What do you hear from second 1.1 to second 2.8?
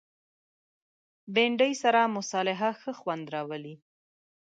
بېنډۍ سره مصالحه